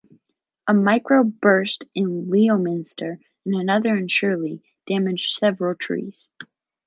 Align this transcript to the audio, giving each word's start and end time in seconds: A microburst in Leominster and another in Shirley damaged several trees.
A 0.67 0.73
microburst 0.73 1.87
in 1.93 2.31
Leominster 2.31 3.19
and 3.45 3.53
another 3.53 3.95
in 3.95 4.07
Shirley 4.07 4.63
damaged 4.87 5.29
several 5.37 5.75
trees. 5.75 6.27